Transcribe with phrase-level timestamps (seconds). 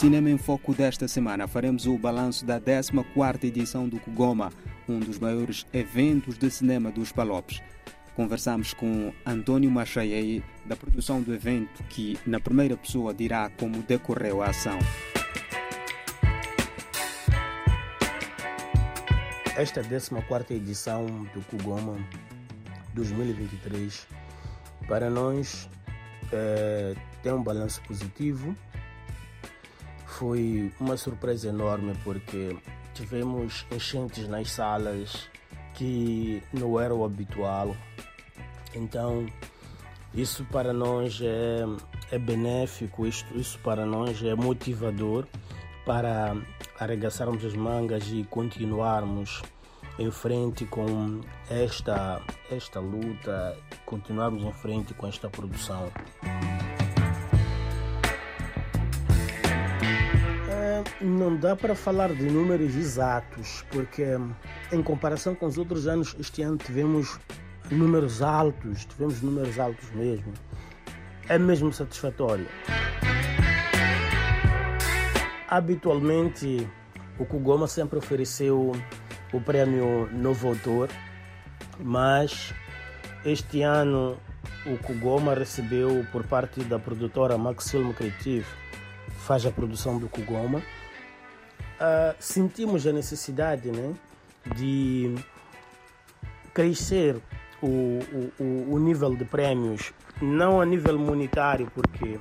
[0.00, 4.50] Cinema em Foco desta semana faremos o balanço da 14ª edição do Kugoma,
[4.88, 7.60] um dos maiores eventos de cinema dos Palopes.
[8.16, 14.40] Conversamos com Antônio Machaiei, da produção do evento, que na primeira pessoa dirá como decorreu
[14.40, 14.78] a ação.
[19.54, 21.04] Esta 14ª edição
[21.34, 21.98] do Kugoma
[22.94, 24.06] 2023
[24.88, 25.68] para nós
[26.32, 28.56] é, tem um balanço positivo
[30.20, 32.54] foi uma surpresa enorme porque
[32.92, 35.30] tivemos enchentes nas salas
[35.72, 37.74] que não era o habitual.
[38.74, 39.24] Então,
[40.12, 41.64] isso para nós é,
[42.14, 45.26] é benéfico, isto, isso para nós é motivador
[45.86, 46.36] para
[46.78, 49.40] arregaçarmos as mangas e continuarmos
[49.98, 55.90] em frente com esta, esta luta, continuarmos em frente com esta produção.
[61.00, 64.04] Não dá para falar de números exatos, porque
[64.70, 67.18] em comparação com os outros anos, este ano tivemos
[67.70, 70.32] números altos, tivemos números altos mesmo.
[71.28, 72.46] É mesmo satisfatório.
[75.48, 76.68] Habitualmente,
[77.18, 78.72] o Kugoma sempre ofereceu
[79.32, 80.88] o prêmio Novo Autor,
[81.78, 82.52] mas
[83.24, 84.18] este ano
[84.66, 88.46] o Kugoma recebeu por parte da produtora Max Film Creative,
[89.18, 90.62] faz a produção do Kugoma,
[91.80, 93.94] uh, sentimos a necessidade né,
[94.54, 95.14] de
[96.52, 97.16] crescer
[97.62, 98.00] o,
[98.38, 102.18] o, o nível de prémios, não a nível monetário, porque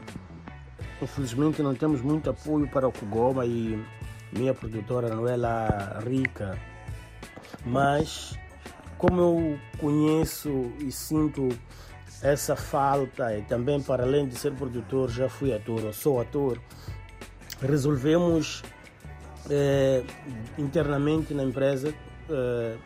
[1.02, 3.84] infelizmente não temos muito apoio para o Kugoma e
[4.32, 5.36] minha produtora não é
[6.08, 6.58] rica,
[7.66, 8.38] mas
[8.98, 11.50] como eu conheço e sinto
[12.22, 16.60] essa falta e também para além de ser produtor já fui ator ou sou ator
[17.62, 18.62] resolvemos
[19.50, 20.04] eh,
[20.58, 21.94] internamente na empresa
[22.30, 22.78] eh,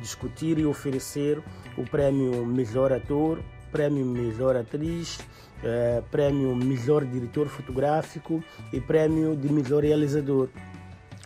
[0.00, 1.42] discutir e oferecer
[1.76, 5.20] o prémio Melhor Ator, prémio Melhor Atriz,
[5.62, 8.42] eh, prémio Melhor Diretor Fotográfico
[8.72, 10.48] e prémio de Melhor Realizador.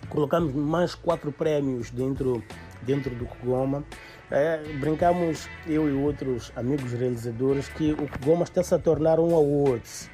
[0.08, 2.42] Colocamos mais quatro prémios dentro,
[2.82, 3.82] dentro do Kugoma.
[4.30, 10.10] É, brincamos, eu e outros amigos realizadores, que o Kugoma está-se a tornar um awards.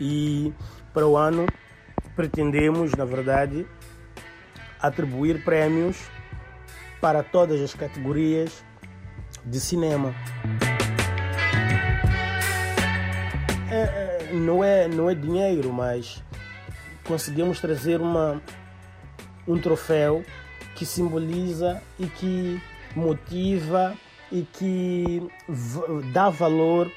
[0.00, 0.52] E
[0.94, 1.46] para o ano
[2.18, 3.64] pretendemos, na verdade,
[4.80, 5.96] atribuir prémios
[7.00, 8.64] para todas as categorias
[9.44, 10.12] de cinema.
[13.70, 16.20] É, é, não, é, não é dinheiro, mas
[17.04, 18.42] conseguimos trazer uma,
[19.46, 20.24] um troféu
[20.74, 22.60] que simboliza e que
[22.96, 23.94] motiva
[24.32, 25.22] e que
[26.12, 26.90] dá valor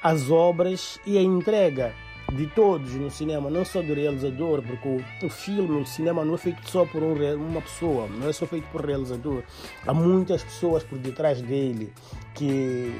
[0.00, 1.92] às obras e à entrega
[2.32, 6.34] de todos no cinema, não só do realizador, porque o, o filme, o cinema não
[6.34, 9.42] é feito só por um, uma pessoa, não é só feito por realizador.
[9.86, 11.92] Há muitas pessoas por detrás dele
[12.34, 12.94] que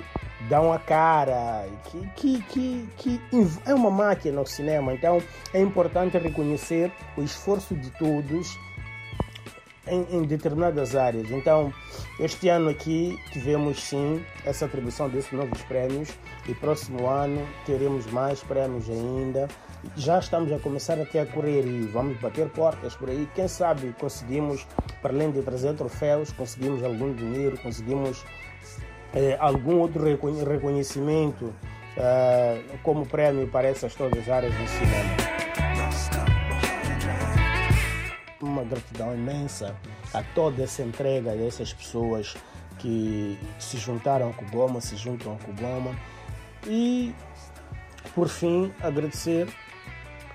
[0.48, 3.20] dão a cara, que, que, que, que
[3.66, 4.94] é uma máquina no cinema.
[4.94, 5.22] Então
[5.52, 8.58] é importante reconhecer o esforço de todos
[9.90, 11.30] em, em, determinadas áreas.
[11.30, 11.72] Então,
[12.20, 16.10] este ano aqui tivemos sim essa atribuição desses novos prémios
[16.48, 19.48] e próximo ano teremos mais prémios ainda.
[19.96, 23.28] Já estamos a começar até a correr e vamos bater portas por aí.
[23.34, 24.66] Quem sabe conseguimos,
[25.00, 28.24] para além de trazer troféus, conseguimos algum dinheiro, conseguimos
[29.14, 31.54] eh, algum outro reconhecimento
[31.96, 35.47] eh, como prémio para essas todas as áreas do cinema
[38.40, 39.74] uma gratidão imensa
[40.12, 42.36] a toda essa entrega dessas pessoas
[42.78, 45.94] que se juntaram com o Goma, se juntam com o Goma.
[46.66, 47.14] E,
[48.14, 49.48] por fim, agradecer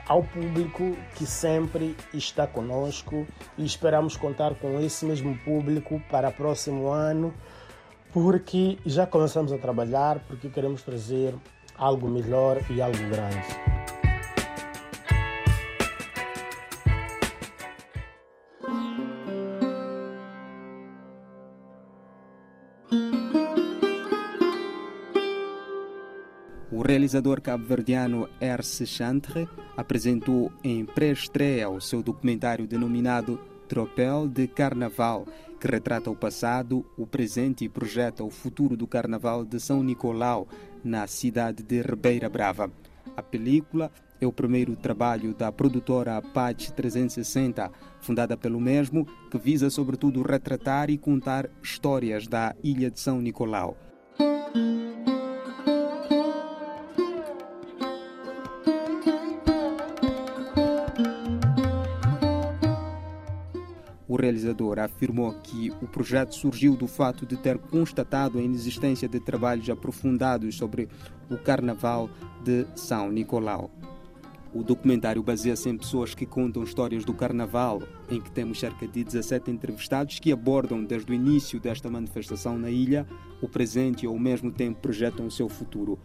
[0.07, 3.25] ao público que sempre está conosco
[3.57, 7.33] e esperamos contar com esse mesmo público para o próximo ano,
[8.11, 11.33] porque já começamos a trabalhar, porque queremos trazer
[11.77, 13.72] algo melhor e algo grande.
[26.81, 29.47] Realizador cabo-verdiano Erce Chantre
[29.77, 35.27] apresentou em pré-estreia o seu documentário denominado Tropel de Carnaval,
[35.59, 40.47] que retrata o passado, o presente e projeta o futuro do Carnaval de São Nicolau,
[40.83, 42.71] na cidade de Ribeira Brava.
[43.15, 47.71] A película é o primeiro trabalho da produtora Apache 360,
[48.01, 53.77] fundada pelo mesmo, que visa sobretudo retratar e contar histórias da ilha de São Nicolau.
[64.23, 69.69] Realizador afirmou que o projeto surgiu do fato de ter constatado a inexistência de trabalhos
[69.69, 70.87] aprofundados sobre
[71.29, 72.09] o Carnaval
[72.43, 73.69] de São Nicolau.
[74.53, 79.03] O documentário baseia-se em pessoas que contam histórias do Carnaval, em que temos cerca de
[79.03, 83.07] 17 entrevistados que abordam desde o início desta manifestação na ilha
[83.41, 85.99] o presente e ao mesmo tempo projetam o seu futuro.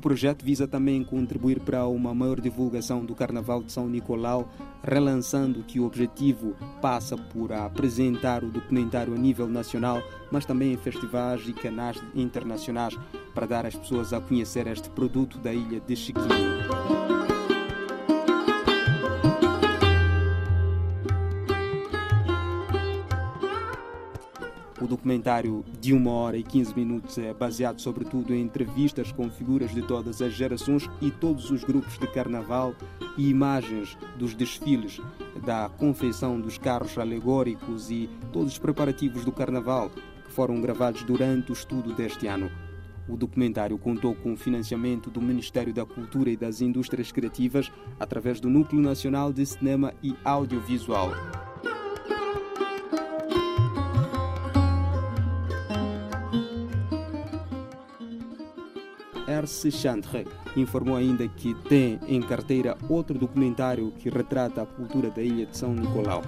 [0.00, 4.48] O projeto visa também contribuir para uma maior divulgação do Carnaval de São Nicolau,
[4.82, 10.02] relançando que o objetivo passa por apresentar o documentário a nível nacional,
[10.32, 12.98] mas também em festivais e canais internacionais,
[13.34, 16.99] para dar às pessoas a conhecer este produto da ilha de Chiquinho.
[24.90, 29.82] Documentário de uma hora e 15 minutos é baseado sobretudo em entrevistas com figuras de
[29.82, 32.74] todas as gerações e todos os grupos de carnaval
[33.16, 35.00] e imagens dos desfiles,
[35.44, 39.90] da confeição dos carros alegóricos e todos os preparativos do carnaval
[40.24, 42.50] que foram gravados durante o estudo deste ano.
[43.08, 48.40] O documentário contou com o financiamento do Ministério da Cultura e das Indústrias Criativas através
[48.40, 51.10] do Núcleo Nacional de Cinema e Audiovisual.
[59.50, 65.20] Erce Chantre informou ainda que tem em carteira outro documentário que retrata a cultura da
[65.20, 66.22] ilha de São Nicolau.